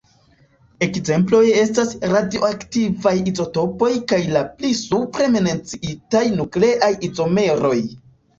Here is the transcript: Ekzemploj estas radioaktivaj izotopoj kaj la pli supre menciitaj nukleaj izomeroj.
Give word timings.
Ekzemploj 0.85 1.41
estas 1.63 1.91
radioaktivaj 2.13 3.13
izotopoj 3.33 3.91
kaj 4.13 4.19
la 4.37 4.43
pli 4.55 4.73
supre 4.79 5.29
menciitaj 5.37 6.25
nukleaj 6.41 6.91
izomeroj. 7.11 7.77